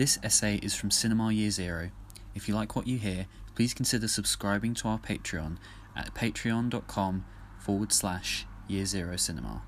This 0.00 0.18
essay 0.22 0.58
is 0.62 0.74
from 0.74 0.90
Cinema 0.90 1.30
Year 1.30 1.50
Zero. 1.50 1.90
If 2.34 2.48
you 2.48 2.54
like 2.54 2.74
what 2.74 2.86
you 2.86 2.96
hear, 2.96 3.26
please 3.54 3.74
consider 3.74 4.08
subscribing 4.08 4.72
to 4.76 4.88
our 4.88 4.98
Patreon 4.98 5.58
at 5.94 6.14
patreon.com 6.14 7.26
forward 7.58 7.92
slash 7.92 8.46
year 8.66 8.86
zero 8.86 9.16
cinema. 9.16 9.60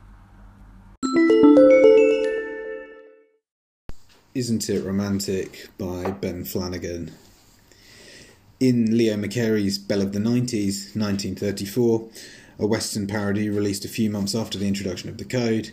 Isn't 4.34 4.70
It 4.70 4.82
Romantic 4.82 5.68
by 5.76 6.12
Ben 6.12 6.46
Flanagan. 6.46 7.12
In 8.58 8.96
Leo 8.96 9.16
McCarey's 9.16 9.76
Belle 9.76 10.00
of 10.00 10.14
the 10.14 10.18
90s, 10.18 10.96
1934, 10.96 12.08
a 12.58 12.66
Western 12.66 13.06
parody 13.06 13.50
released 13.50 13.84
a 13.84 13.88
few 13.88 14.08
months 14.08 14.34
after 14.34 14.56
the 14.56 14.66
introduction 14.66 15.10
of 15.10 15.18
the 15.18 15.26
code, 15.26 15.72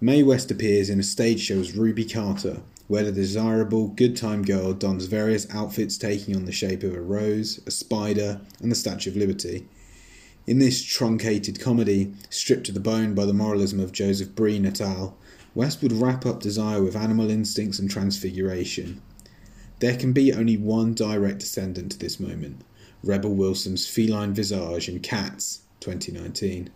Mae 0.00 0.22
West 0.22 0.48
appears 0.52 0.88
in 0.90 1.00
a 1.00 1.02
stage 1.02 1.40
show 1.40 1.58
as 1.58 1.76
Ruby 1.76 2.04
Carter, 2.04 2.60
where 2.86 3.02
the 3.02 3.10
desirable 3.10 3.88
good 3.88 4.16
time 4.16 4.44
girl 4.44 4.72
dons 4.72 5.06
various 5.06 5.52
outfits 5.52 5.98
taking 5.98 6.36
on 6.36 6.44
the 6.44 6.52
shape 6.52 6.84
of 6.84 6.94
a 6.94 7.00
rose, 7.00 7.60
a 7.66 7.72
spider, 7.72 8.40
and 8.60 8.70
the 8.70 8.76
Statue 8.76 9.10
of 9.10 9.16
Liberty. 9.16 9.66
In 10.46 10.60
this 10.60 10.84
truncated 10.84 11.58
comedy, 11.58 12.14
stripped 12.30 12.66
to 12.66 12.72
the 12.72 12.78
bone 12.78 13.14
by 13.14 13.24
the 13.24 13.32
moralism 13.32 13.80
of 13.80 13.90
Joseph 13.90 14.36
Breen 14.36 14.64
et 14.64 14.80
al., 14.80 15.16
West 15.52 15.82
would 15.82 15.90
wrap 15.90 16.24
up 16.24 16.38
desire 16.38 16.80
with 16.80 16.94
animal 16.94 17.28
instincts 17.28 17.80
and 17.80 17.90
transfiguration. 17.90 19.02
There 19.80 19.96
can 19.96 20.12
be 20.12 20.32
only 20.32 20.56
one 20.56 20.94
direct 20.94 21.40
descendant 21.40 21.90
to 21.90 21.98
this 21.98 22.20
moment 22.20 22.62
Rebel 23.02 23.34
Wilson's 23.34 23.88
feline 23.88 24.32
visage 24.32 24.88
in 24.88 25.00
Cats, 25.00 25.62
2019. 25.80 26.70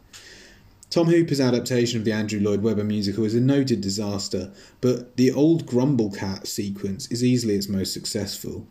Tom 0.92 1.06
Hooper's 1.06 1.40
adaptation 1.40 1.98
of 1.98 2.04
the 2.04 2.12
Andrew 2.12 2.38
Lloyd 2.38 2.60
Webber 2.60 2.84
musical 2.84 3.24
is 3.24 3.34
a 3.34 3.40
noted 3.40 3.80
disaster, 3.80 4.52
but 4.82 5.16
the 5.16 5.32
old 5.32 5.64
Gumbie 5.64 6.14
Cat 6.14 6.46
sequence 6.46 7.10
is 7.10 7.24
easily 7.24 7.54
its 7.54 7.66
most 7.66 7.94
successful. 7.94 8.66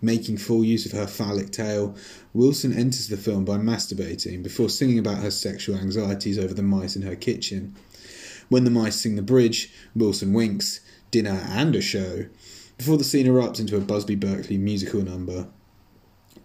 Making 0.00 0.38
full 0.38 0.64
use 0.64 0.86
of 0.86 0.92
her 0.92 1.06
phallic 1.06 1.50
tail, 1.50 1.94
Wilson 2.32 2.72
enters 2.72 3.08
the 3.08 3.18
film 3.18 3.44
by 3.44 3.58
masturbating 3.58 4.42
before 4.42 4.70
singing 4.70 4.98
about 4.98 5.18
her 5.18 5.30
sexual 5.30 5.76
anxieties 5.76 6.38
over 6.38 6.54
the 6.54 6.62
mice 6.62 6.96
in 6.96 7.02
her 7.02 7.14
kitchen. 7.14 7.76
When 8.48 8.64
the 8.64 8.70
mice 8.70 8.96
sing 8.96 9.16
the 9.16 9.22
bridge, 9.22 9.70
Wilson 9.94 10.32
winks, 10.32 10.80
dinner 11.10 11.42
and 11.46 11.76
a 11.76 11.82
show, 11.82 12.24
before 12.78 12.96
the 12.96 13.04
scene 13.04 13.26
erupts 13.26 13.60
into 13.60 13.76
a 13.76 13.80
Busby 13.80 14.14
Berkeley 14.14 14.56
musical 14.56 15.02
number. 15.02 15.46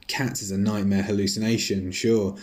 Cats 0.08 0.42
is 0.42 0.52
a 0.52 0.58
nightmare 0.58 1.04
hallucination, 1.04 1.92
sure, 1.92 2.36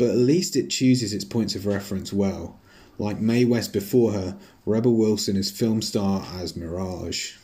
but 0.00 0.08
at 0.08 0.16
least 0.16 0.56
it 0.56 0.70
chooses 0.70 1.12
its 1.12 1.26
points 1.26 1.54
of 1.54 1.66
reference 1.66 2.10
well. 2.10 2.58
Like 2.98 3.20
Mae 3.20 3.44
West 3.44 3.70
before 3.70 4.12
her, 4.12 4.38
Rebel 4.64 4.96
Wilson 4.96 5.36
is 5.36 5.50
film 5.50 5.82
star 5.82 6.26
as 6.40 6.56
Mirage. 6.56 7.34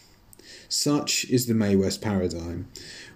Such 0.66 1.26
is 1.26 1.44
the 1.44 1.52
Mae 1.52 1.76
West 1.76 2.00
paradigm. 2.00 2.66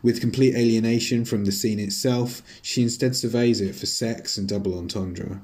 With 0.03 0.21
complete 0.21 0.55
alienation 0.55 1.25
from 1.25 1.47
the 1.47 1.53
scene 1.53 1.81
itself, 1.81 2.43
she 2.61 2.83
instead 2.83 3.17
surveys 3.17 3.63
it 3.63 3.75
for 3.75 3.87
sex 3.87 4.37
and 4.37 4.47
double 4.47 4.77
entendre. 4.77 5.41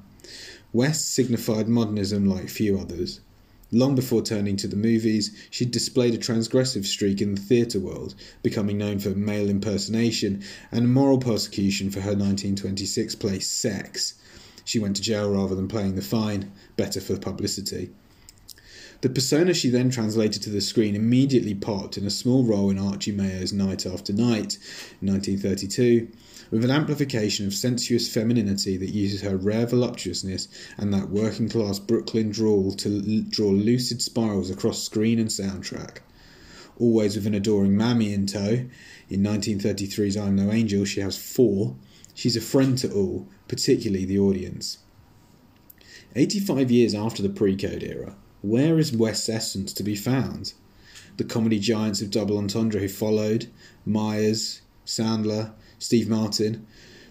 West 0.71 1.11
signified 1.11 1.67
modernism 1.67 2.23
like 2.23 2.49
few 2.49 2.77
others. 2.77 3.21
Long 3.71 3.95
before 3.95 4.21
turning 4.21 4.55
to 4.57 4.67
the 4.67 4.77
movies, 4.77 5.31
she'd 5.49 5.71
displayed 5.71 6.13
a 6.13 6.17
transgressive 6.17 6.85
streak 6.85 7.21
in 7.21 7.35
the 7.35 7.41
theatre 7.41 7.81
world, 7.81 8.15
becoming 8.41 8.77
known 8.77 8.99
for 8.99 9.09
male 9.09 9.49
impersonation 9.49 10.41
and 10.71 10.93
moral 10.93 11.17
persecution 11.17 11.89
for 11.89 11.99
her 11.99 12.11
1926 12.11 13.15
play 13.15 13.39
Sex. 13.39 14.13
She 14.63 14.79
went 14.79 14.95
to 14.95 15.01
jail 15.01 15.29
rather 15.31 15.53
than 15.53 15.67
playing 15.67 15.95
the 15.95 16.01
fine, 16.01 16.51
better 16.77 17.01
for 17.01 17.17
publicity. 17.17 17.89
The 19.01 19.09
persona 19.09 19.53
she 19.53 19.69
then 19.69 19.91
translated 19.91 20.41
to 20.41 20.49
the 20.49 20.59
screen 20.59 20.95
immediately 20.95 21.53
popped 21.53 21.99
in 21.99 22.05
a 22.07 22.09
small 22.09 22.43
role 22.43 22.71
in 22.71 22.79
Archie 22.79 23.11
Mayo's 23.11 23.53
Night 23.53 23.85
After 23.85 24.11
Night, 24.11 24.57
1932, 25.01 26.07
with 26.49 26.63
an 26.63 26.71
amplification 26.71 27.45
of 27.45 27.53
sensuous 27.53 28.11
femininity 28.11 28.75
that 28.77 28.89
uses 28.89 29.21
her 29.21 29.37
rare 29.37 29.67
voluptuousness 29.67 30.47
and 30.77 30.91
that 30.93 31.09
working 31.09 31.47
class 31.47 31.77
Brooklyn 31.77 32.31
drawl 32.31 32.71
to 32.73 32.89
l- 32.89 33.25
draw 33.29 33.51
lucid 33.51 34.01
spirals 34.01 34.49
across 34.49 34.81
screen 34.81 35.19
and 35.19 35.29
soundtrack. 35.29 35.97
Always 36.79 37.15
with 37.15 37.27
an 37.27 37.35
adoring 37.35 37.77
mammy 37.77 38.13
in 38.13 38.25
tow, 38.25 38.65
in 39.09 39.21
1933's 39.21 40.17
I'm 40.17 40.35
No 40.35 40.51
Angel, 40.51 40.85
she 40.85 41.01
has 41.01 41.17
four. 41.17 41.75
She's 42.15 42.35
a 42.35 42.41
friend 42.41 42.75
to 42.79 42.91
all, 42.91 43.27
particularly 43.47 44.05
the 44.05 44.17
audience. 44.17 44.79
85 46.15 46.71
years 46.71 46.95
after 46.95 47.21
the 47.21 47.29
pre 47.29 47.55
code 47.55 47.83
era, 47.83 48.15
where 48.47 48.79
is 48.79 48.95
West's 48.95 49.29
essence 49.29 49.73
to 49.73 49.83
be 49.83 49.95
found? 49.95 50.53
The 51.17 51.23
comedy 51.23 51.59
giants 51.59 52.01
of 52.01 52.11
double 52.11 52.37
entendre 52.37 52.79
who 52.79 52.87
followed, 52.87 53.47
Myers, 53.85 54.61
Sandler, 54.85 55.51
Steve 55.79 56.07
Martin, 56.07 56.65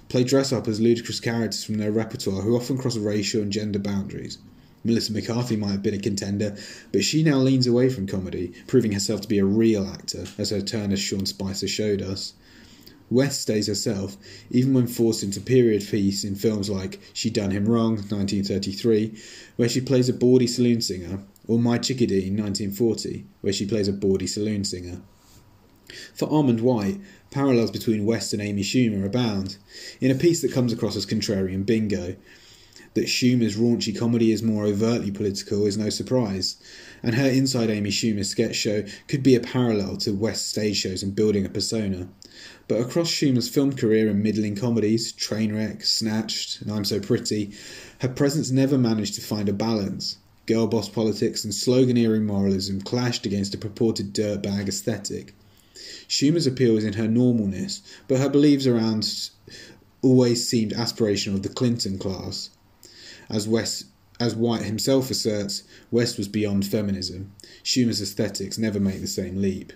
play 0.08 0.24
dress 0.24 0.52
up 0.52 0.68
as 0.68 0.80
ludicrous 0.80 1.20
characters 1.20 1.64
from 1.64 1.76
their 1.76 1.92
repertoire 1.92 2.42
who 2.42 2.56
often 2.56 2.78
cross 2.78 2.96
racial 2.96 3.42
and 3.42 3.52
gender 3.52 3.78
boundaries. 3.78 4.38
Melissa 4.84 5.12
McCarthy 5.12 5.56
might 5.56 5.72
have 5.72 5.82
been 5.82 5.94
a 5.94 5.98
contender, 5.98 6.56
but 6.92 7.02
she 7.02 7.24
now 7.24 7.38
leans 7.38 7.66
away 7.66 7.88
from 7.88 8.06
comedy, 8.06 8.52
proving 8.68 8.92
herself 8.92 9.20
to 9.22 9.28
be 9.28 9.38
a 9.38 9.44
real 9.44 9.86
actor, 9.86 10.26
as 10.38 10.50
her 10.50 10.60
turn 10.60 10.92
as 10.92 11.00
Sean 11.00 11.26
Spicer 11.26 11.66
showed 11.66 12.00
us. 12.00 12.34
West 13.10 13.40
stays 13.40 13.68
herself, 13.68 14.16
even 14.50 14.74
when 14.74 14.86
forced 14.86 15.22
into 15.22 15.40
period 15.40 15.86
piece 15.88 16.24
in 16.24 16.34
films 16.34 16.68
like 16.68 16.98
She 17.12 17.30
Done 17.30 17.52
Him 17.52 17.66
Wrong, 17.66 17.94
1933, 17.94 19.16
where 19.56 19.68
she 19.68 19.80
plays 19.80 20.08
a 20.08 20.12
bawdy 20.12 20.46
saloon 20.46 20.80
singer, 20.80 21.20
or 21.46 21.58
My 21.58 21.78
Chickadee, 21.78 22.30
1940, 22.30 23.24
where 23.42 23.52
she 23.52 23.66
plays 23.66 23.86
a 23.86 23.92
bawdy 23.92 24.26
saloon 24.26 24.64
singer. 24.64 25.00
For 26.14 26.26
Armond 26.28 26.62
White, 26.62 27.00
parallels 27.30 27.70
between 27.70 28.06
West 28.06 28.32
and 28.32 28.42
Amy 28.42 28.62
Schumer 28.62 29.06
abound. 29.06 29.56
In 30.00 30.10
a 30.10 30.16
piece 30.16 30.42
that 30.42 30.52
comes 30.52 30.72
across 30.72 30.96
as 30.96 31.06
contrarian 31.06 31.64
bingo, 31.64 32.16
that 32.94 33.06
Schumer's 33.06 33.56
raunchy 33.56 33.96
comedy 33.96 34.32
is 34.32 34.42
more 34.42 34.64
overtly 34.64 35.10
political 35.10 35.66
is 35.66 35.76
no 35.76 35.90
surprise, 35.90 36.56
and 37.02 37.14
her 37.14 37.28
Inside 37.28 37.70
Amy 37.70 37.90
Schumer 37.90 38.24
sketch 38.24 38.56
show 38.56 38.82
could 39.06 39.22
be 39.22 39.36
a 39.36 39.40
parallel 39.40 39.96
to 39.98 40.12
West's 40.12 40.48
stage 40.48 40.78
shows 40.78 41.02
in 41.02 41.12
building 41.12 41.44
a 41.44 41.50
persona. 41.50 42.08
But 42.68 42.80
across 42.80 43.10
Schumer's 43.10 43.48
film 43.48 43.74
career 43.74 44.08
in 44.08 44.22
middling 44.22 44.56
comedies, 44.56 45.12
Trainwreck, 45.12 45.84
Snatched, 45.84 46.60
and 46.60 46.72
I'm 46.72 46.84
So 46.84 47.00
Pretty, 47.00 47.52
her 48.00 48.08
presence 48.08 48.50
never 48.50 48.76
managed 48.76 49.14
to 49.14 49.20
find 49.20 49.48
a 49.48 49.52
balance. 49.52 50.18
Girl 50.46 50.66
boss 50.66 50.88
politics 50.88 51.44
and 51.44 51.52
sloganeering 51.52 52.22
moralism 52.22 52.80
clashed 52.80 53.26
against 53.26 53.54
a 53.54 53.58
purported 53.58 54.12
dirtbag 54.12 54.68
aesthetic. 54.68 55.34
Schumer's 56.08 56.46
appeal 56.46 56.76
is 56.76 56.84
in 56.84 56.94
her 56.94 57.08
normalness, 57.08 57.80
but 58.08 58.18
her 58.18 58.28
beliefs 58.28 58.66
around 58.66 59.30
always 60.02 60.46
seemed 60.46 60.72
aspirational 60.72 61.34
of 61.34 61.42
the 61.42 61.48
Clinton 61.48 61.98
class. 61.98 62.50
As 63.28 63.48
West 63.48 63.86
as 64.18 64.34
White 64.34 64.62
himself 64.62 65.10
asserts, 65.10 65.64
West 65.90 66.16
was 66.16 66.28
beyond 66.28 66.66
feminism. 66.66 67.32
Schumer's 67.62 68.00
aesthetics 68.00 68.56
never 68.56 68.80
make 68.80 69.00
the 69.00 69.06
same 69.06 69.42
leap. 69.42 69.72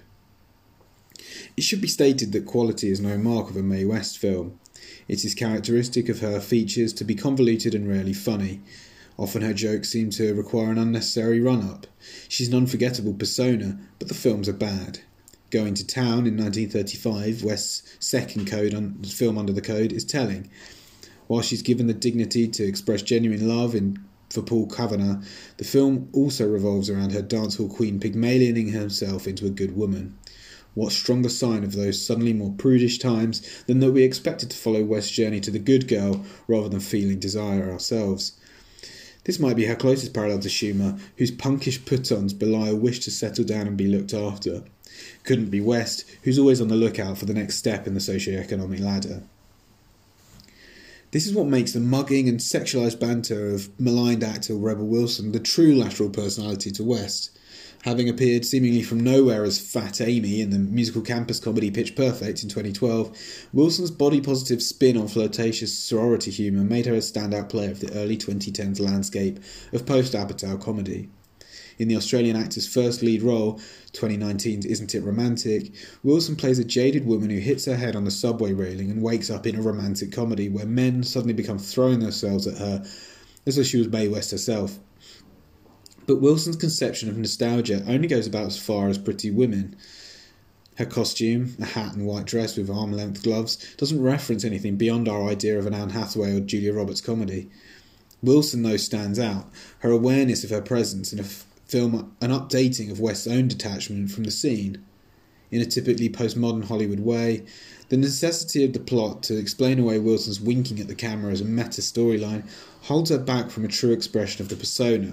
It 1.56 1.62
should 1.62 1.80
be 1.80 1.88
stated 1.88 2.32
that 2.32 2.46
quality 2.46 2.90
is 2.90 3.00
no 3.00 3.18
mark 3.18 3.50
of 3.50 3.56
a 3.56 3.62
Mae 3.62 3.84
West 3.84 4.18
film. 4.18 4.58
It 5.08 5.24
is 5.24 5.34
characteristic 5.34 6.08
of 6.08 6.20
her 6.20 6.40
features 6.40 6.92
to 6.94 7.04
be 7.04 7.14
convoluted 7.14 7.74
and 7.74 7.88
rarely 7.88 8.12
funny. 8.12 8.60
Often 9.18 9.42
her 9.42 9.52
jokes 9.52 9.90
seem 9.90 10.10
to 10.10 10.34
require 10.34 10.70
an 10.70 10.78
unnecessary 10.78 11.40
run 11.40 11.62
up. 11.62 11.86
She's 12.28 12.48
an 12.48 12.54
unforgettable 12.54 13.14
persona, 13.14 13.78
but 13.98 14.08
the 14.08 14.14
films 14.14 14.48
are 14.48 14.54
bad. 14.54 15.00
Going 15.50 15.74
to 15.74 15.86
Town 15.86 16.26
in 16.26 16.36
1935, 16.36 17.42
West's 17.42 17.82
second 17.98 18.46
code 18.46 18.72
on, 18.72 19.02
film 19.04 19.36
under 19.36 19.52
the 19.52 19.60
code, 19.60 19.92
is 19.92 20.04
telling. 20.04 20.48
While 21.26 21.42
she's 21.42 21.62
given 21.62 21.86
the 21.86 21.94
dignity 21.94 22.48
to 22.48 22.64
express 22.64 23.02
genuine 23.02 23.46
love 23.46 23.74
in, 23.74 23.98
for 24.30 24.42
Paul 24.42 24.68
Cavanagh, 24.68 25.22
the 25.56 25.64
film 25.64 26.08
also 26.12 26.48
revolves 26.48 26.88
around 26.88 27.12
her 27.12 27.22
dancehall 27.22 27.74
queen 27.74 27.98
Pygmalioning 27.98 28.72
herself 28.72 29.26
into 29.26 29.44
a 29.46 29.50
good 29.50 29.76
woman. 29.76 30.16
What 30.74 30.92
stronger 30.92 31.28
sign 31.28 31.64
of 31.64 31.74
those 31.74 32.04
suddenly 32.04 32.32
more 32.32 32.54
prudish 32.56 32.98
times 32.98 33.64
than 33.66 33.80
that 33.80 33.92
we 33.92 34.02
expected 34.02 34.50
to 34.50 34.56
follow 34.56 34.84
West's 34.84 35.10
journey 35.10 35.40
to 35.40 35.50
the 35.50 35.58
good 35.58 35.88
girl 35.88 36.24
rather 36.46 36.68
than 36.68 36.80
feeling 36.80 37.18
desire 37.18 37.70
ourselves? 37.70 38.32
This 39.24 39.38
might 39.38 39.56
be 39.56 39.66
her 39.66 39.76
closest 39.76 40.14
parallel 40.14 40.38
to 40.40 40.48
Schumer, 40.48 40.98
whose 41.16 41.30
punkish 41.30 41.84
put 41.84 42.10
ons 42.10 42.32
belie 42.32 42.68
a 42.68 42.74
wish 42.74 43.00
to 43.00 43.10
settle 43.10 43.44
down 43.44 43.66
and 43.66 43.76
be 43.76 43.86
looked 43.86 44.14
after. 44.14 44.62
Couldn't 45.24 45.50
be 45.50 45.60
West, 45.60 46.04
who's 46.22 46.38
always 46.38 46.60
on 46.60 46.68
the 46.68 46.76
lookout 46.76 47.18
for 47.18 47.26
the 47.26 47.34
next 47.34 47.56
step 47.56 47.86
in 47.86 47.94
the 47.94 48.00
socio-economic 48.00 48.80
ladder. 48.80 49.22
This 51.10 51.26
is 51.26 51.34
what 51.34 51.48
makes 51.48 51.72
the 51.72 51.80
mugging 51.80 52.28
and 52.28 52.38
sexualized 52.38 53.00
banter 53.00 53.50
of 53.50 53.68
maligned 53.80 54.22
actor 54.22 54.54
Rebel 54.54 54.86
Wilson 54.86 55.32
the 55.32 55.40
true 55.40 55.74
lateral 55.74 56.08
personality 56.08 56.70
to 56.70 56.84
West. 56.84 57.30
Having 57.84 58.10
appeared 58.10 58.44
seemingly 58.44 58.82
from 58.82 59.00
nowhere 59.00 59.42
as 59.42 59.58
Fat 59.58 60.02
Amy 60.02 60.42
in 60.42 60.50
the 60.50 60.58
musical 60.58 61.00
campus 61.00 61.40
comedy 61.40 61.70
Pitch 61.70 61.96
Perfect 61.96 62.42
in 62.42 62.50
2012, 62.50 63.16
Wilson's 63.54 63.90
body 63.90 64.20
positive 64.20 64.62
spin 64.62 64.98
on 64.98 65.08
flirtatious 65.08 65.76
sorority 65.78 66.30
humour 66.30 66.62
made 66.62 66.84
her 66.84 66.94
a 66.94 66.98
standout 66.98 67.48
player 67.48 67.70
of 67.70 67.80
the 67.80 67.90
early 67.94 68.18
2010s 68.18 68.80
landscape 68.80 69.40
of 69.72 69.86
post 69.86 70.12
Apatow 70.12 70.60
comedy. 70.60 71.08
In 71.78 71.88
the 71.88 71.96
Australian 71.96 72.36
actor's 72.36 72.66
first 72.66 73.02
lead 73.02 73.22
role, 73.22 73.54
2019's 73.94 74.66
Isn't 74.66 74.94
It 74.94 75.00
Romantic, 75.00 75.72
Wilson 76.02 76.36
plays 76.36 76.58
a 76.58 76.64
jaded 76.64 77.06
woman 77.06 77.30
who 77.30 77.38
hits 77.38 77.64
her 77.64 77.76
head 77.76 77.96
on 77.96 78.04
the 78.04 78.10
subway 78.10 78.52
railing 78.52 78.90
and 78.90 79.02
wakes 79.02 79.30
up 79.30 79.46
in 79.46 79.56
a 79.56 79.62
romantic 79.62 80.12
comedy 80.12 80.50
where 80.50 80.66
men 80.66 81.02
suddenly 81.02 81.32
become 81.32 81.58
throwing 81.58 82.00
themselves 82.00 82.46
at 82.46 82.58
her 82.58 82.84
as 83.46 83.56
though 83.56 83.62
she 83.62 83.78
was 83.78 83.88
Mae 83.88 84.08
West 84.08 84.32
herself. 84.32 84.78
But 86.10 86.20
Wilson's 86.20 86.56
conception 86.56 87.08
of 87.08 87.16
nostalgia 87.16 87.84
only 87.86 88.08
goes 88.08 88.26
about 88.26 88.46
as 88.46 88.58
far 88.58 88.88
as 88.88 88.98
Pretty 88.98 89.30
Woman. 89.30 89.76
Her 90.74 90.84
costume, 90.84 91.54
a 91.60 91.64
hat 91.64 91.94
and 91.94 92.04
white 92.04 92.24
dress 92.24 92.56
with 92.56 92.68
arm 92.68 92.90
length 92.90 93.22
gloves, 93.22 93.64
doesn't 93.76 94.02
reference 94.02 94.44
anything 94.44 94.74
beyond 94.74 95.08
our 95.08 95.28
idea 95.28 95.56
of 95.56 95.66
an 95.66 95.74
Anne 95.74 95.90
Hathaway 95.90 96.36
or 96.36 96.40
Julia 96.40 96.72
Roberts 96.72 97.00
comedy. 97.00 97.48
Wilson, 98.24 98.64
though, 98.64 98.76
stands 98.76 99.20
out. 99.20 99.52
Her 99.78 99.92
awareness 99.92 100.42
of 100.42 100.50
her 100.50 100.60
presence 100.60 101.12
in 101.12 101.20
a 101.20 101.22
f- 101.22 101.46
film, 101.66 102.12
an 102.20 102.32
updating 102.32 102.90
of 102.90 102.98
West's 102.98 103.28
own 103.28 103.46
detachment 103.46 104.10
from 104.10 104.24
the 104.24 104.32
scene. 104.32 104.84
In 105.52 105.60
a 105.60 105.64
typically 105.64 106.08
postmodern 106.08 106.64
Hollywood 106.64 106.98
way, 106.98 107.44
the 107.88 107.96
necessity 107.96 108.64
of 108.64 108.72
the 108.72 108.80
plot 108.80 109.22
to 109.22 109.38
explain 109.38 109.78
away 109.78 110.00
Wilson's 110.00 110.40
winking 110.40 110.80
at 110.80 110.88
the 110.88 110.96
camera 110.96 111.30
as 111.30 111.40
a 111.40 111.44
meta 111.44 111.80
storyline 111.80 112.48
holds 112.82 113.10
her 113.10 113.18
back 113.18 113.48
from 113.48 113.64
a 113.64 113.68
true 113.68 113.92
expression 113.92 114.42
of 114.42 114.48
the 114.48 114.56
persona. 114.56 115.12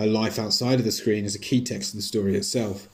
Her 0.00 0.06
life 0.06 0.38
outside 0.38 0.78
of 0.78 0.86
the 0.86 0.92
screen 0.92 1.26
is 1.26 1.34
a 1.34 1.38
key 1.38 1.60
text 1.60 1.92
of 1.92 1.96
the 1.96 2.02
story 2.02 2.34
itself. 2.34 2.88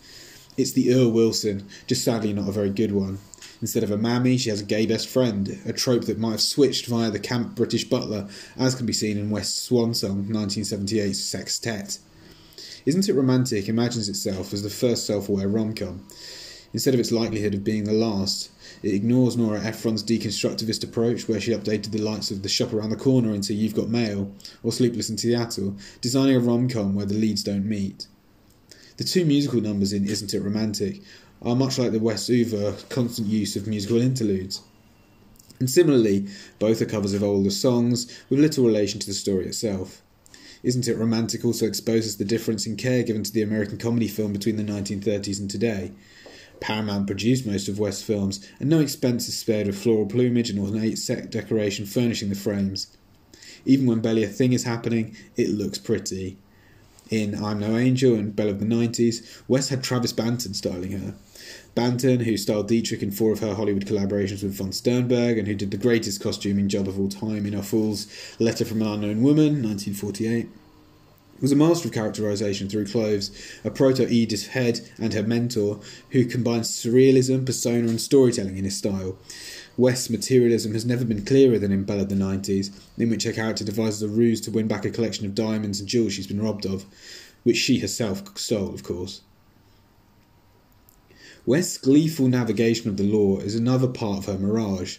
It's 0.56 0.72
the 0.72 0.92
Earl 0.92 1.12
Wilson, 1.12 1.68
just 1.86 2.02
sadly 2.02 2.32
not 2.32 2.48
a 2.48 2.52
very 2.52 2.68
good 2.68 2.90
one. 2.90 3.18
Instead 3.60 3.84
of 3.84 3.92
a 3.92 3.96
mammy, 3.96 4.36
she 4.36 4.50
has 4.50 4.60
a 4.60 4.64
gay 4.64 4.86
best 4.86 5.06
friend, 5.06 5.60
a 5.64 5.72
trope 5.72 6.06
that 6.06 6.18
might 6.18 6.32
have 6.32 6.40
switched 6.40 6.86
via 6.86 7.12
the 7.12 7.20
camp 7.20 7.54
British 7.54 7.84
butler, 7.84 8.26
as 8.56 8.74
can 8.74 8.86
be 8.86 8.92
seen 8.92 9.18
in 9.18 9.30
West's 9.30 9.62
Swan 9.62 9.94
Song, 9.94 10.24
1978's 10.24 11.22
Sextet. 11.22 12.00
Isn't 12.84 13.08
It 13.08 13.14
Romantic 13.14 13.68
imagines 13.68 14.08
itself 14.08 14.52
as 14.52 14.64
the 14.64 14.68
first 14.68 15.06
self 15.06 15.28
aware 15.28 15.46
rom 15.46 15.74
com. 15.74 16.04
Instead 16.72 16.94
of 16.94 17.00
its 17.00 17.12
likelihood 17.12 17.54
of 17.54 17.64
being 17.64 17.84
the 17.84 17.92
last, 17.92 18.50
it 18.82 18.92
ignores 18.92 19.36
Nora 19.36 19.60
Ephron's 19.60 20.02
deconstructivist 20.02 20.84
approach, 20.84 21.28
where 21.28 21.40
she 21.40 21.52
updated 21.52 21.92
the 21.92 22.02
likes 22.02 22.30
of 22.30 22.42
The 22.42 22.48
Shop 22.48 22.72
Around 22.72 22.90
the 22.90 22.96
Corner 22.96 23.34
into 23.34 23.54
You've 23.54 23.74
Got 23.74 23.88
Mail 23.88 24.30
or 24.62 24.72
Sleepless 24.72 25.08
in 25.08 25.16
Seattle, 25.16 25.76
designing 26.00 26.36
a 26.36 26.40
rom 26.40 26.68
com 26.68 26.94
where 26.94 27.06
the 27.06 27.14
leads 27.14 27.42
don't 27.42 27.64
meet. 27.64 28.06
The 28.96 29.04
two 29.04 29.24
musical 29.24 29.60
numbers 29.60 29.92
in 29.92 30.08
Isn't 30.08 30.34
It 30.34 30.40
Romantic 30.40 31.02
are 31.42 31.54
much 31.54 31.78
like 31.78 31.92
the 31.92 32.00
West 32.00 32.28
Uber 32.28 32.76
constant 32.88 33.28
use 33.28 33.56
of 33.56 33.66
musical 33.66 34.00
interludes. 34.00 34.62
And 35.58 35.70
similarly, 35.70 36.28
both 36.58 36.82
are 36.82 36.86
covers 36.86 37.14
of 37.14 37.22
older 37.22 37.50
songs 37.50 38.22
with 38.28 38.40
little 38.40 38.64
relation 38.64 39.00
to 39.00 39.06
the 39.06 39.14
story 39.14 39.46
itself. 39.46 40.02
Isn't 40.62 40.88
It 40.88 40.98
Romantic 40.98 41.44
also 41.44 41.66
exposes 41.66 42.16
the 42.16 42.24
difference 42.24 42.66
in 42.66 42.76
care 42.76 43.02
given 43.02 43.22
to 43.22 43.32
the 43.32 43.42
American 43.42 43.78
comedy 43.78 44.08
film 44.08 44.32
between 44.32 44.56
the 44.56 44.64
1930s 44.64 45.38
and 45.38 45.50
today? 45.50 45.92
Paramount 46.60 47.06
produced 47.06 47.46
most 47.46 47.68
of 47.68 47.78
West's 47.78 48.02
films, 48.02 48.46
and 48.58 48.68
no 48.68 48.80
expense 48.80 49.28
is 49.28 49.38
spared 49.38 49.66
with 49.66 49.82
floral 49.82 50.06
plumage 50.06 50.50
and 50.50 50.58
ornate 50.58 50.98
set 50.98 51.30
decoration 51.30 51.86
furnishing 51.86 52.28
the 52.28 52.34
frames. 52.34 52.96
Even 53.64 53.86
when 53.86 54.00
barely 54.00 54.22
a 54.22 54.28
thing 54.28 54.52
is 54.52 54.64
happening, 54.64 55.16
it 55.36 55.50
looks 55.50 55.78
pretty. 55.78 56.38
In 57.10 57.34
I'm 57.42 57.60
No 57.60 57.76
Angel 57.76 58.14
and 58.14 58.34
Belle 58.34 58.48
of 58.48 58.58
the 58.58 58.66
90s, 58.66 59.42
West 59.46 59.70
had 59.70 59.82
Travis 59.82 60.12
Banton 60.12 60.54
styling 60.54 60.92
her. 60.92 61.14
Banton, 61.76 62.24
who 62.24 62.36
styled 62.36 62.68
Dietrich 62.68 63.02
in 63.02 63.10
four 63.10 63.32
of 63.32 63.40
her 63.40 63.54
Hollywood 63.54 63.86
collaborations 63.86 64.42
with 64.42 64.54
von 64.54 64.72
Sternberg 64.72 65.38
and 65.38 65.46
who 65.46 65.54
did 65.54 65.70
the 65.70 65.76
greatest 65.76 66.20
costuming 66.20 66.68
job 66.68 66.88
of 66.88 66.98
all 66.98 67.08
time 67.08 67.46
in 67.46 67.54
Ophüls' 67.54 68.08
Letter 68.40 68.64
from 68.64 68.82
an 68.82 68.88
Unknown 68.88 69.22
Woman, 69.22 69.62
1948 69.62 70.48
was 71.40 71.52
a 71.52 71.56
master 71.56 71.88
of 71.88 71.94
characterization 71.94 72.68
through 72.68 72.86
clothes, 72.86 73.30
a 73.64 73.70
proto 73.70 74.08
Edith 74.08 74.48
Head 74.48 74.88
and 74.98 75.12
her 75.12 75.22
mentor, 75.22 75.80
who 76.10 76.24
combines 76.24 76.70
surrealism, 76.70 77.44
persona, 77.44 77.88
and 77.88 78.00
storytelling 78.00 78.56
in 78.56 78.64
his 78.64 78.76
style. 78.76 79.18
West's 79.76 80.08
materialism 80.08 80.72
has 80.72 80.86
never 80.86 81.04
been 81.04 81.24
clearer 81.24 81.58
than 81.58 81.72
in 81.72 81.84
Belle 81.84 82.00
of 82.00 82.08
the 82.08 82.14
90s, 82.14 82.70
in 82.96 83.10
which 83.10 83.24
her 83.24 83.32
character 83.32 83.64
devises 83.64 84.02
a 84.02 84.08
ruse 84.08 84.40
to 84.42 84.50
win 84.50 84.66
back 84.66 84.84
a 84.84 84.90
collection 84.90 85.26
of 85.26 85.34
diamonds 85.34 85.80
and 85.80 85.88
jewels 85.88 86.14
she's 86.14 86.26
been 86.26 86.42
robbed 86.42 86.64
of, 86.64 86.86
which 87.42 87.58
she 87.58 87.80
herself 87.80 88.22
stole, 88.38 88.72
of 88.72 88.82
course. 88.82 89.20
West's 91.44 91.78
gleeful 91.78 92.26
navigation 92.26 92.88
of 92.88 92.96
the 92.96 93.04
law 93.04 93.38
is 93.38 93.54
another 93.54 93.86
part 93.86 94.18
of 94.18 94.24
her 94.24 94.38
mirage. 94.38 94.98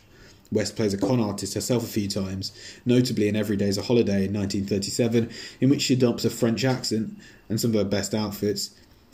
West 0.52 0.76
plays 0.76 0.94
a 0.94 0.98
con 0.98 1.20
artist 1.20 1.54
herself 1.54 1.84
a 1.84 1.88
few 1.88 2.08
times, 2.08 2.52
notably 2.86 3.28
in 3.28 3.36
Every 3.36 3.58
Day's 3.58 3.78
a 3.78 3.82
Holiday 3.82 4.26
in 4.26 4.34
1937, 4.34 5.30
in 5.60 5.70
which 5.70 5.82
she 5.82 5.94
adopts 5.94 6.26
a 6.26 6.30
French 6.30 6.64
accent 6.64 7.18
and 7.50 7.60
some 7.60 7.72
of 7.72 7.76
her 7.76 7.84
best 7.84 8.14
outfits. 8.14 8.72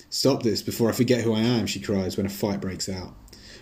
Stop 0.09 0.43
this 0.43 0.61
before 0.61 0.89
I 0.89 0.93
forget 0.93 1.21
who 1.23 1.33
I 1.33 1.41
am, 1.41 1.65
she 1.65 1.79
cries 1.79 2.17
when 2.17 2.25
a 2.25 2.29
fight 2.29 2.61
breaks 2.61 2.87
out. 2.87 3.15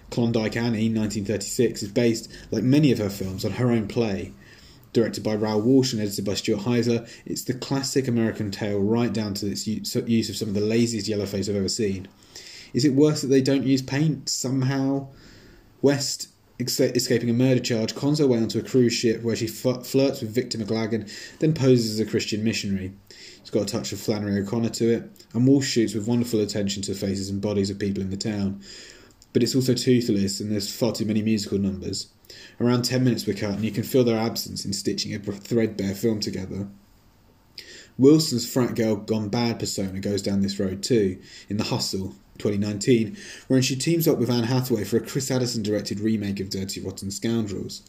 Klondike 0.10 0.58
Annie, 0.58 0.90
1936, 0.90 1.84
is 1.84 1.90
based, 1.90 2.30
like 2.52 2.64
many 2.64 2.92
of 2.92 2.98
her 2.98 3.10
films, 3.10 3.46
on 3.46 3.52
her 3.52 3.72
own 3.72 3.88
play. 3.88 4.34
Directed 4.92 5.24
by 5.24 5.36
Raoul 5.36 5.62
Walsh 5.62 5.94
and 5.94 6.02
edited 6.02 6.26
by 6.26 6.34
Stuart 6.34 6.64
Heisler, 6.64 7.10
it's 7.26 7.46
the 7.46 7.54
classic 7.54 8.10
American 8.10 8.52
tale 8.52 8.80
right 8.80 9.14
down 9.14 9.34
to 9.36 9.48
its 9.48 9.66
use 9.66 10.30
of 10.30 10.36
some 10.36 10.50
of 10.50 10.54
the 10.54 10.60
laziest 10.60 11.08
yellowface 11.08 11.48
I've 11.48 11.56
ever 11.56 11.70
seen. 11.70 12.10
Is 12.74 12.84
it 12.84 12.94
worse 12.94 13.22
that 13.22 13.28
they 13.28 13.42
don't 13.42 13.64
use 13.64 13.82
paint 13.82 14.28
somehow? 14.28 15.08
West 15.82 16.28
escaping 16.62 17.30
a 17.30 17.34
murder 17.34 17.60
charge, 17.60 17.96
cons 17.96 18.20
her 18.20 18.28
way 18.28 18.40
onto 18.40 18.60
a 18.60 18.64
cruise 18.64 18.94
ship 18.94 19.22
where 19.22 19.36
she 19.36 19.48
flirts 19.48 20.22
with 20.22 20.34
Victor 20.34 20.58
McLaglen, 20.58 21.12
then 21.40 21.54
poses 21.54 21.92
as 21.92 22.00
a 22.00 22.10
Christian 22.10 22.44
missionary. 22.44 22.94
It's 23.40 23.50
got 23.50 23.64
a 23.64 23.66
touch 23.66 23.92
of 23.92 24.00
Flannery 24.00 24.40
O'Connor 24.42 24.70
to 24.70 24.94
it, 24.94 25.26
and 25.34 25.48
Walsh 25.48 25.68
shoots 25.68 25.94
with 25.94 26.08
wonderful 26.08 26.40
attention 26.40 26.82
to 26.84 26.94
the 26.94 27.00
faces 27.00 27.30
and 27.30 27.42
bodies 27.42 27.70
of 27.70 27.80
people 27.80 28.02
in 28.02 28.10
the 28.10 28.18
town. 28.18 28.62
But 29.34 29.44
it's 29.44 29.56
also 29.56 29.74
toothless, 29.74 30.40
and 30.40 30.52
there's 30.52 30.74
far 30.74 30.92
too 30.92 31.06
many 31.06 31.22
musical 31.22 31.58
numbers. 31.58 32.10
Around 32.60 32.84
10 32.84 33.04
minutes 33.04 33.26
were 33.26 33.34
cut, 33.34 33.56
and 33.56 33.66
you 33.66 33.72
can 33.72 33.84
feel 33.84 34.04
their 34.04 34.20
absence 34.20 34.66
in 34.66 34.74
stitching 34.74 35.14
a 35.14 35.20
threadbare 35.20 35.96
film 35.96 36.20
together. 36.20 36.68
Wilson's 37.98 38.52
frat 38.52 38.76
girl 38.76 38.96
gone 38.96 39.30
bad 39.30 39.60
persona 39.60 40.00
goes 40.00 40.22
down 40.22 40.42
this 40.42 40.60
road 40.60 40.82
too, 40.82 41.20
in 41.50 41.58
The 41.58 41.66
Hustle, 41.66 42.16
2019, 42.42 43.16
wherein 43.48 43.62
she 43.62 43.76
teams 43.76 44.08
up 44.08 44.18
with 44.18 44.30
Anne 44.30 44.44
Hathaway 44.44 44.84
for 44.84 44.98
a 44.98 45.02
Chris 45.02 45.30
Addison 45.30 45.64
directed 45.64 46.00
remake 46.00 46.40
of 46.40 46.50
Dirty 46.50 46.82
Rotten 46.82 47.12
Scoundrels. 47.12 47.84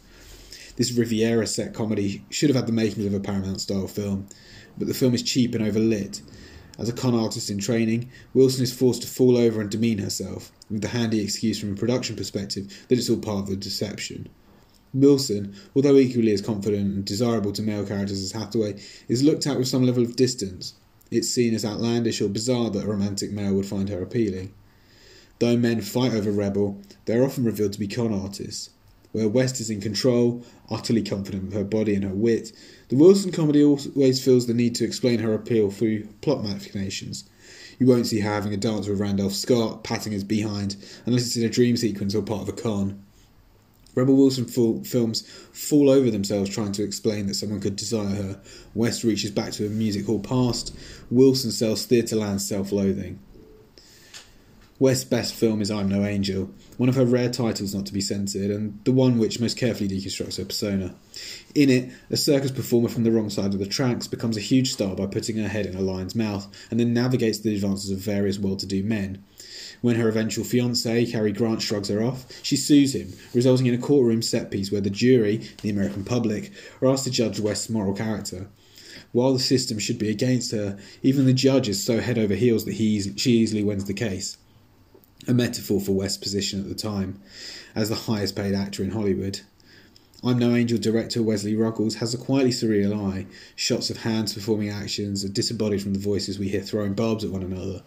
This 0.76 0.92
Riviera 0.92 1.46
set 1.46 1.74
comedy 1.74 2.24
should 2.30 2.48
have 2.48 2.56
had 2.56 2.66
the 2.66 2.72
makings 2.72 3.06
of 3.06 3.14
a 3.14 3.20
Paramount 3.20 3.60
style 3.60 3.86
film, 3.86 4.26
but 4.78 4.88
the 4.88 4.94
film 4.94 5.14
is 5.14 5.22
cheap 5.22 5.54
and 5.54 5.64
overlit. 5.64 6.22
As 6.78 6.88
a 6.88 6.92
con 6.92 7.14
artist 7.14 7.50
in 7.50 7.58
training, 7.58 8.10
Wilson 8.32 8.62
is 8.62 8.72
forced 8.72 9.02
to 9.02 9.08
fall 9.08 9.36
over 9.36 9.60
and 9.60 9.70
demean 9.70 9.98
herself, 9.98 10.50
with 10.70 10.80
the 10.80 10.88
handy 10.88 11.20
excuse 11.20 11.60
from 11.60 11.72
a 11.72 11.76
production 11.76 12.16
perspective 12.16 12.86
that 12.88 12.98
it's 12.98 13.10
all 13.10 13.18
part 13.18 13.40
of 13.40 13.48
the 13.48 13.56
deception. 13.56 14.28
Wilson, 14.94 15.54
although 15.74 15.96
equally 15.96 16.32
as 16.32 16.40
confident 16.40 16.94
and 16.94 17.04
desirable 17.04 17.52
to 17.52 17.62
male 17.62 17.86
characters 17.86 18.22
as 18.22 18.32
Hathaway, 18.32 18.80
is 19.08 19.22
looked 19.22 19.46
at 19.46 19.58
with 19.58 19.68
some 19.68 19.84
level 19.84 20.02
of 20.02 20.16
distance, 20.16 20.74
it's 21.14 21.28
seen 21.28 21.54
as 21.54 21.64
outlandish 21.64 22.20
or 22.20 22.28
bizarre 22.28 22.70
that 22.70 22.84
a 22.84 22.88
romantic 22.88 23.32
male 23.32 23.54
would 23.54 23.66
find 23.66 23.88
her 23.88 24.02
appealing. 24.02 24.52
Though 25.38 25.56
men 25.56 25.80
fight 25.80 26.14
over 26.14 26.30
Rebel, 26.30 26.80
they 27.04 27.16
are 27.16 27.24
often 27.24 27.44
revealed 27.44 27.72
to 27.72 27.80
be 27.80 27.88
con 27.88 28.12
artists. 28.12 28.70
Where 29.12 29.28
West 29.28 29.60
is 29.60 29.68
in 29.68 29.80
control, 29.80 30.44
utterly 30.70 31.02
confident 31.02 31.48
of 31.48 31.52
her 31.52 31.64
body 31.64 31.94
and 31.94 32.04
her 32.04 32.14
wit, 32.14 32.52
the 32.88 32.96
Wilson 32.96 33.30
comedy 33.30 33.62
always 33.62 34.24
feels 34.24 34.46
the 34.46 34.54
need 34.54 34.74
to 34.76 34.84
explain 34.84 35.18
her 35.18 35.34
appeal 35.34 35.70
through 35.70 36.06
plot 36.22 36.42
machinations. 36.42 37.24
You 37.78 37.86
won't 37.86 38.06
see 38.06 38.20
her 38.20 38.30
having 38.32 38.54
a 38.54 38.56
dance 38.56 38.86
with 38.86 39.00
Randolph 39.00 39.34
Scott, 39.34 39.84
patting 39.84 40.12
his 40.12 40.24
behind, 40.24 40.76
unless 41.04 41.26
it's 41.26 41.36
in 41.36 41.44
a 41.44 41.48
dream 41.48 41.76
sequence 41.76 42.14
or 42.14 42.22
part 42.22 42.42
of 42.42 42.48
a 42.48 42.52
con. 42.52 43.02
Rebel 43.94 44.16
Wilson 44.16 44.46
films 44.46 45.22
fall 45.52 45.90
over 45.90 46.10
themselves 46.10 46.50
trying 46.50 46.72
to 46.72 46.82
explain 46.82 47.26
that 47.26 47.34
someone 47.34 47.60
could 47.60 47.76
desire 47.76 48.14
her. 48.14 48.40
West 48.74 49.04
reaches 49.04 49.30
back 49.30 49.52
to 49.52 49.66
a 49.66 49.70
music 49.70 50.06
hall 50.06 50.20
past. 50.20 50.74
Wilson 51.10 51.50
sells 51.50 51.86
Theatreland 51.86 52.40
self 52.40 52.72
loathing. 52.72 53.18
West's 54.82 55.04
best 55.04 55.34
film 55.34 55.62
is 55.62 55.70
I'm 55.70 55.88
No 55.88 56.04
Angel, 56.04 56.50
one 56.76 56.88
of 56.88 56.96
her 56.96 57.04
rare 57.04 57.30
titles 57.30 57.72
not 57.72 57.86
to 57.86 57.92
be 57.92 58.00
censored, 58.00 58.50
and 58.50 58.80
the 58.82 58.90
one 58.90 59.16
which 59.16 59.38
most 59.38 59.56
carefully 59.56 59.88
deconstructs 59.88 60.38
her 60.38 60.44
persona. 60.44 60.96
In 61.54 61.70
it, 61.70 61.92
a 62.10 62.16
circus 62.16 62.50
performer 62.50 62.88
from 62.88 63.04
the 63.04 63.12
wrong 63.12 63.30
side 63.30 63.54
of 63.54 63.60
the 63.60 63.66
tracks 63.66 64.08
becomes 64.08 64.36
a 64.36 64.40
huge 64.40 64.72
star 64.72 64.96
by 64.96 65.06
putting 65.06 65.36
her 65.36 65.46
head 65.46 65.66
in 65.66 65.76
a 65.76 65.80
lion's 65.80 66.16
mouth, 66.16 66.48
and 66.68 66.80
then 66.80 66.92
navigates 66.92 67.38
the 67.38 67.54
advances 67.54 67.92
of 67.92 67.98
various 67.98 68.40
well 68.40 68.56
to 68.56 68.66
do 68.66 68.82
men. 68.82 69.22
When 69.82 69.96
her 69.96 70.08
eventual 70.08 70.44
fiance, 70.44 71.06
Cary 71.06 71.32
Grant, 71.32 71.60
shrugs 71.60 71.88
her 71.88 72.02
off, 72.02 72.24
she 72.42 72.56
sues 72.56 72.94
him, 72.94 73.12
resulting 73.34 73.66
in 73.66 73.74
a 73.74 73.78
courtroom 73.78 74.22
set 74.22 74.50
piece 74.50 74.70
where 74.70 74.80
the 74.80 74.90
jury, 74.90 75.42
the 75.60 75.70
American 75.70 76.04
public, 76.04 76.52
are 76.80 76.88
asked 76.88 77.04
to 77.04 77.10
judge 77.10 77.40
West's 77.40 77.68
moral 77.68 77.92
character. 77.92 78.46
While 79.10 79.32
the 79.32 79.40
system 79.40 79.80
should 79.80 79.98
be 79.98 80.08
against 80.08 80.52
her, 80.52 80.78
even 81.02 81.26
the 81.26 81.32
judge 81.32 81.68
is 81.68 81.84
so 81.84 82.00
head 82.00 82.16
over 82.16 82.34
heels 82.34 82.64
that 82.64 82.74
he 82.74 83.00
she 83.16 83.32
easily 83.32 83.64
wins 83.64 83.84
the 83.84 83.92
case. 83.92 84.38
A 85.26 85.34
metaphor 85.34 85.80
for 85.80 85.92
West's 85.92 86.16
position 86.16 86.60
at 86.60 86.68
the 86.68 86.74
time, 86.76 87.20
as 87.74 87.88
the 87.88 87.94
highest 88.06 88.36
paid 88.36 88.54
actor 88.54 88.84
in 88.84 88.92
Hollywood. 88.92 89.40
I'm 90.22 90.38
No 90.38 90.54
Angel 90.54 90.78
director 90.78 91.20
Wesley 91.24 91.56
Ruggles 91.56 91.96
has 91.96 92.14
a 92.14 92.18
quietly 92.18 92.52
surreal 92.52 93.12
eye, 93.12 93.26
shots 93.56 93.90
of 93.90 93.98
hands 93.98 94.32
performing 94.32 94.68
actions 94.68 95.24
are 95.24 95.28
disembodied 95.28 95.82
from 95.82 95.92
the 95.92 95.98
voices 95.98 96.38
we 96.38 96.48
hear 96.48 96.62
throwing 96.62 96.94
barbs 96.94 97.24
at 97.24 97.30
one 97.30 97.42
another. 97.42 97.82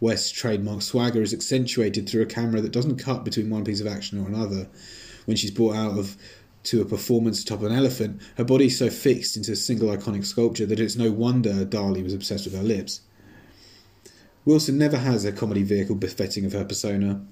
West's 0.00 0.30
trademark 0.30 0.82
swagger 0.82 1.20
is 1.20 1.34
accentuated 1.34 2.08
through 2.08 2.22
a 2.22 2.26
camera 2.26 2.60
that 2.62 2.72
doesn't 2.72 2.96
cut 2.96 3.24
between 3.24 3.50
one 3.50 3.64
piece 3.64 3.80
of 3.80 3.86
action 3.86 4.18
or 4.18 4.26
another. 4.26 4.66
When 5.26 5.36
she's 5.36 5.50
brought 5.50 5.76
out 5.76 5.98
of 5.98 6.16
to 6.64 6.80
a 6.80 6.86
performance 6.86 7.42
atop 7.42 7.62
an 7.62 7.72
elephant, 7.72 8.20
her 8.36 8.44
body 8.44 8.66
is 8.66 8.78
so 8.78 8.90
fixed 8.90 9.36
into 9.36 9.52
a 9.52 9.56
single 9.56 9.94
iconic 9.94 10.24
sculpture 10.24 10.66
that 10.66 10.80
it's 10.80 10.96
no 10.96 11.10
wonder 11.10 11.64
Dali 11.64 12.02
was 12.02 12.14
obsessed 12.14 12.46
with 12.46 12.56
her 12.56 12.62
lips. 12.62 13.02
Wilson 14.44 14.78
never 14.78 14.96
has 14.96 15.24
a 15.24 15.32
comedy 15.32 15.62
vehicle 15.62 15.94
befitting 15.94 16.44
of 16.44 16.52
her 16.52 16.64
persona. 16.64 17.24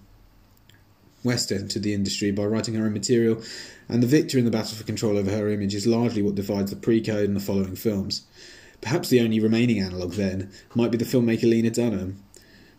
West 1.25 1.51
entered 1.51 1.83
the 1.83 1.95
industry 1.95 2.31
by 2.31 2.45
writing 2.45 2.75
her 2.75 2.85
own 2.85 2.93
material, 2.93 3.43
and 3.89 4.03
the 4.03 4.07
victory 4.07 4.39
in 4.39 4.45
the 4.45 4.51
battle 4.51 4.77
for 4.77 4.85
control 4.85 5.17
over 5.17 5.31
her 5.31 5.49
image 5.49 5.75
is 5.75 5.87
largely 5.87 6.23
what 6.23 6.35
divides 6.35 6.71
the 6.71 6.77
pre 6.77 7.01
code 7.01 7.25
and 7.25 7.37
the 7.37 7.41
following 7.41 7.77
films. 7.77 8.23
Perhaps 8.81 9.09
the 9.09 9.21
only 9.21 9.41
remaining 9.41 9.81
analogue 9.81 10.13
then 10.13 10.51
might 10.75 10.93
be 10.93 10.99
the 10.99 11.05
filmmaker 11.05 11.51
Lena 11.51 11.71
Dunham. 11.71 12.23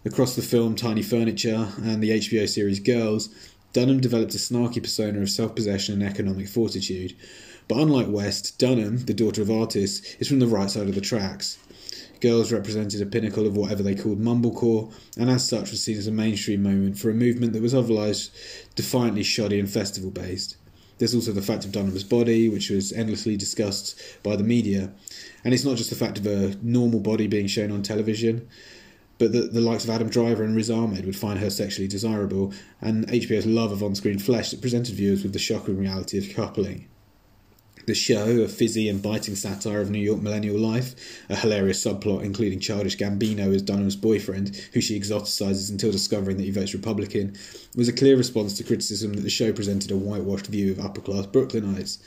Across 0.05 0.37
the 0.37 0.41
film 0.41 0.75
Tiny 0.75 1.01
Furniture 1.01 1.73
and 1.83 2.01
the 2.01 2.11
HBO 2.11 2.47
series 2.47 2.79
Girls, 2.79 3.27
Dunham 3.73 3.99
developed 3.99 4.33
a 4.33 4.37
snarky 4.37 4.81
persona 4.81 5.19
of 5.19 5.29
self 5.29 5.53
possession 5.55 5.95
and 5.95 6.09
economic 6.09 6.47
fortitude. 6.47 7.17
But 7.67 7.79
unlike 7.79 8.07
West, 8.07 8.57
Dunham, 8.57 8.99
the 8.99 9.13
daughter 9.13 9.41
of 9.41 9.51
artists, 9.51 10.15
is 10.15 10.29
from 10.29 10.39
the 10.39 10.47
right 10.47 10.71
side 10.71 10.87
of 10.87 10.95
the 10.95 11.01
tracks. 11.01 11.57
Girls 12.21 12.49
represented 12.49 13.01
a 13.01 13.05
pinnacle 13.05 13.45
of 13.45 13.57
whatever 13.57 13.83
they 13.83 13.93
called 13.93 14.21
mumblecore, 14.21 14.89
and 15.17 15.29
as 15.29 15.45
such 15.45 15.69
was 15.69 15.83
seen 15.83 15.97
as 15.97 16.07
a 16.07 16.13
mainstream 16.13 16.63
moment 16.63 16.97
for 16.97 17.09
a 17.09 17.13
movement 17.13 17.51
that 17.51 17.61
was 17.61 17.75
otherwise 17.75 18.31
defiantly 18.75 19.23
shoddy 19.23 19.59
and 19.59 19.69
festival 19.69 20.11
based. 20.11 20.55
There's 20.97 21.15
also 21.15 21.33
the 21.33 21.41
fact 21.41 21.65
of 21.65 21.73
Dunham's 21.73 22.05
body, 22.05 22.47
which 22.47 22.69
was 22.69 22.93
endlessly 22.93 23.35
discussed 23.35 24.01
by 24.23 24.37
the 24.37 24.43
media. 24.45 24.93
And 25.43 25.53
it's 25.53 25.65
not 25.65 25.75
just 25.75 25.89
the 25.89 25.95
fact 25.97 26.17
of 26.17 26.25
a 26.25 26.55
normal 26.61 27.01
body 27.01 27.27
being 27.27 27.47
shown 27.47 27.71
on 27.71 27.83
television 27.83 28.47
but 29.19 29.33
the, 29.33 29.41
the 29.41 29.61
likes 29.61 29.83
of 29.83 29.89
Adam 29.89 30.09
Driver 30.09 30.43
and 30.43 30.55
Riz 30.55 30.71
Ahmed 30.71 31.05
would 31.05 31.15
find 31.15 31.39
her 31.39 31.49
sexually 31.49 31.87
desirable, 31.87 32.53
and 32.81 33.05
HBO's 33.07 33.45
love 33.45 33.71
of 33.71 33.83
on 33.83 33.93
screen 33.93 34.17
flesh 34.17 34.51
that 34.51 34.61
presented 34.61 34.95
viewers 34.95 35.23
with 35.23 35.33
the 35.33 35.39
shocking 35.39 35.77
reality 35.77 36.17
of 36.17 36.33
coupling. 36.33 36.87
The 37.85 37.95
show, 37.95 38.41
a 38.41 38.47
fizzy 38.47 38.87
and 38.87 39.01
biting 39.01 39.35
satire 39.35 39.81
of 39.81 39.89
New 39.89 39.99
York 39.99 40.21
millennial 40.21 40.59
life, 40.59 40.95
a 41.27 41.35
hilarious 41.35 41.83
subplot 41.83 42.23
including 42.23 42.59
childish 42.59 42.97
Gambino 42.97 43.53
as 43.53 43.61
Dunham's 43.61 43.95
boyfriend, 43.95 44.55
who 44.73 44.79
she 44.79 44.97
exoticizes 44.97 45.69
until 45.69 45.91
discovering 45.91 46.37
that 46.37 46.43
he 46.43 46.51
votes 46.51 46.73
Republican, 46.73 47.35
was 47.75 47.89
a 47.89 47.93
clear 47.93 48.15
response 48.15 48.55
to 48.57 48.63
criticism 48.63 49.13
that 49.13 49.21
the 49.21 49.29
show 49.29 49.51
presented 49.51 49.91
a 49.91 49.97
whitewashed 49.97 50.47
view 50.47 50.71
of 50.71 50.79
upper 50.79 51.01
class 51.01 51.25
Brooklynites. 51.25 51.97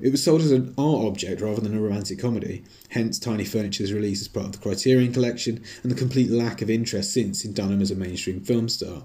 It 0.00 0.12
was 0.12 0.22
sold 0.24 0.40
as 0.40 0.50
an 0.50 0.74
art 0.78 1.06
object 1.06 1.42
rather 1.42 1.60
than 1.60 1.76
a 1.76 1.80
romantic 1.80 2.18
comedy, 2.18 2.64
hence 2.88 3.18
Tiny 3.18 3.44
Furniture's 3.44 3.92
release 3.92 4.22
as 4.22 4.28
part 4.28 4.46
of 4.46 4.52
the 4.52 4.58
Criterion 4.58 5.12
Collection 5.12 5.62
and 5.82 5.92
the 5.92 5.96
complete 5.96 6.30
lack 6.30 6.62
of 6.62 6.70
interest 6.70 7.12
since 7.12 7.44
in 7.44 7.52
Dunham 7.52 7.82
as 7.82 7.90
a 7.90 7.94
mainstream 7.94 8.40
film 8.40 8.70
star. 8.70 9.02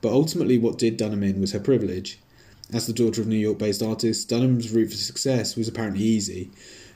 But 0.00 0.12
ultimately, 0.12 0.56
what 0.56 0.78
did 0.78 0.96
Dunham 0.96 1.24
in 1.24 1.40
was 1.40 1.52
her 1.52 1.60
privilege. 1.60 2.20
As 2.72 2.86
the 2.86 2.92
daughter 2.92 3.20
of 3.20 3.26
New 3.26 3.36
York 3.36 3.58
based 3.58 3.82
artists, 3.82 4.24
Dunham's 4.24 4.70
route 4.70 4.90
for 4.90 4.96
success 4.96 5.56
was 5.56 5.66
apparently 5.66 6.04
easy. 6.04 6.50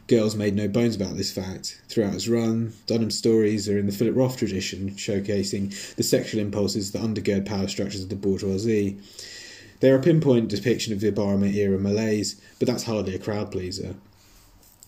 Girls 0.06 0.36
made 0.36 0.54
no 0.54 0.68
bones 0.68 0.94
about 0.94 1.16
this 1.16 1.32
fact. 1.32 1.80
Throughout 1.88 2.14
its 2.14 2.28
run, 2.28 2.74
Dunham's 2.86 3.18
stories 3.18 3.68
are 3.68 3.78
in 3.78 3.86
the 3.86 3.92
Philip 3.92 4.14
Roth 4.14 4.36
tradition, 4.36 4.90
showcasing 4.90 5.96
the 5.96 6.02
sexual 6.02 6.40
impulses 6.40 6.92
that 6.92 7.02
undergird 7.02 7.46
power 7.46 7.66
structures 7.66 8.02
of 8.02 8.10
the 8.10 8.16
bourgeoisie. 8.16 8.98
They're 9.84 9.96
a 9.96 10.00
pinpoint 10.00 10.48
depiction 10.48 10.94
of 10.94 11.00
the 11.00 11.12
Obama 11.12 11.54
era 11.54 11.78
malaise, 11.78 12.40
but 12.58 12.66
that's 12.66 12.84
hardly 12.84 13.14
a 13.14 13.18
crowd 13.18 13.52
pleaser. 13.52 13.96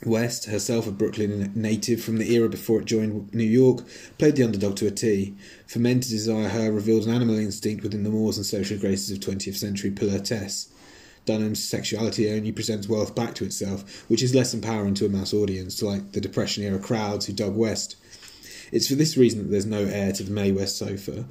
West, 0.06 0.46
herself 0.46 0.86
a 0.86 0.90
Brooklyn 0.90 1.52
native 1.54 2.02
from 2.02 2.16
the 2.16 2.32
era 2.32 2.48
before 2.48 2.80
it 2.80 2.86
joined 2.86 3.34
New 3.34 3.44
York, 3.44 3.84
played 4.16 4.36
the 4.36 4.42
underdog 4.42 4.76
to 4.76 4.86
a 4.86 4.90
T. 4.90 5.34
For 5.66 5.80
men 5.80 6.00
to 6.00 6.08
desire 6.08 6.48
her 6.48 6.72
revealed 6.72 7.04
an 7.04 7.12
animal 7.12 7.36
instinct 7.36 7.82
within 7.82 8.04
the 8.04 8.08
mores 8.08 8.38
and 8.38 8.46
social 8.46 8.78
graces 8.78 9.10
of 9.10 9.18
20th 9.18 9.56
century 9.56 9.90
pilotes. 9.90 10.68
Dunham's 11.26 11.62
sexuality 11.62 12.30
only 12.30 12.52
presents 12.52 12.88
wealth 12.88 13.14
back 13.14 13.34
to 13.34 13.44
itself, 13.44 14.08
which 14.08 14.22
is 14.22 14.34
less 14.34 14.54
empowering 14.54 14.94
to 14.94 15.04
a 15.04 15.10
mass 15.10 15.34
audience, 15.34 15.82
like 15.82 16.12
the 16.12 16.22
Depression 16.22 16.64
era 16.64 16.78
crowds 16.78 17.26
who 17.26 17.34
dug 17.34 17.54
West. 17.54 17.96
It's 18.72 18.88
for 18.88 18.94
this 18.94 19.18
reason 19.18 19.40
that 19.42 19.50
there's 19.50 19.66
no 19.66 19.84
heir 19.84 20.12
to 20.12 20.22
the 20.22 20.32
Mae 20.32 20.52
West 20.52 20.78
sofa. 20.78 21.26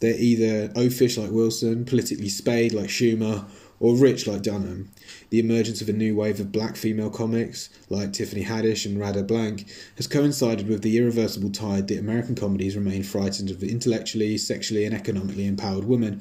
They're 0.00 0.18
either 0.18 0.68
oafish 0.74 1.16
like 1.16 1.30
Wilson, 1.30 1.84
politically 1.84 2.28
spayed 2.28 2.72
like 2.72 2.88
Schumer, 2.88 3.46
or 3.80 3.96
rich 3.96 4.26
like 4.26 4.42
Dunham. 4.42 4.90
The 5.30 5.40
emergence 5.40 5.80
of 5.80 5.88
a 5.88 5.92
new 5.92 6.14
wave 6.14 6.38
of 6.38 6.52
black 6.52 6.76
female 6.76 7.10
comics, 7.10 7.70
like 7.88 8.12
Tiffany 8.12 8.44
Haddish 8.44 8.84
and 8.84 9.00
Radha 9.00 9.22
Blank, 9.22 9.66
has 9.96 10.06
coincided 10.06 10.68
with 10.68 10.82
the 10.82 10.98
irreversible 10.98 11.50
tide 11.50 11.88
that 11.88 11.98
American 11.98 12.34
comedies 12.34 12.76
remain 12.76 13.02
frightened 13.02 13.50
of 13.50 13.60
the 13.60 13.70
intellectually, 13.70 14.36
sexually, 14.36 14.84
and 14.84 14.94
economically 14.94 15.46
empowered 15.46 15.84
women, 15.84 16.20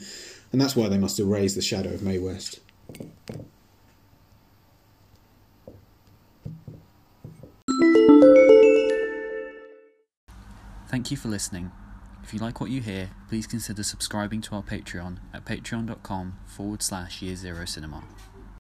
and 0.52 0.62
that's 0.62 0.76
why 0.76 0.88
they 0.88 0.98
must 0.98 1.20
erase 1.20 1.56
the 1.56 1.62
shadow 1.62 1.94
of 1.94 2.02
Mae 2.02 2.18
West. 2.18 2.60
Thank 10.90 11.12
you 11.12 11.18
for 11.18 11.28
listening. 11.28 11.72
If 12.30 12.36
you 12.36 12.42
like 12.42 12.62
what 12.62 12.70
you 12.70 12.80
hear, 12.80 13.10
please 13.28 13.48
consider 13.48 13.82
subscribing 13.82 14.40
to 14.42 14.56
our 14.56 14.62
Patreon 14.62 15.18
at 15.34 15.46
patreon.com 15.46 16.38
forward 16.46 16.84
slash 16.84 17.24
year 17.24 17.36
zero 17.36 17.66
cinema. 17.66 18.04